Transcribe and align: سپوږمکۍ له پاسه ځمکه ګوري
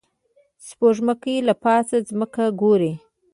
سپوږمکۍ 0.67 1.37
له 1.47 1.53
پاسه 1.63 1.97
ځمکه 2.09 2.43
ګوري 2.61 2.91